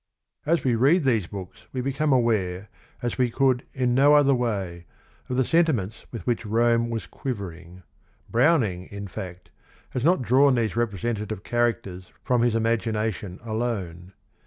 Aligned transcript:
As 0.47 0.63
we 0.63 0.73
read 0.73 1.03
these 1.03 1.27
books 1.27 1.67
we 1.71 1.79
become 1.79 2.11
aware, 2.11 2.69
as 3.03 3.19
we 3.19 3.29
could 3.29 3.67
in 3.71 3.93
no 3.93 4.15
other 4.15 4.33
way, 4.33 4.87
of 5.29 5.37
the 5.37 5.45
sentiments 5.45 6.07
with 6.11 6.25
which 6.25 6.43
Rome 6.43 6.89
was 6.89 7.05
quivering. 7.05 7.83
Browning, 8.27 8.87
in 8.87 9.07
fact, 9.07 9.51
has 9.91 10.03
not 10.03 10.23
drawn 10.23 10.55
these 10.55 10.75
representative 10.75 11.43
characters 11.43 12.11
from 12.23 12.41
his 12.41 12.55
imagination 12.55 13.39
alone. 13.43 14.13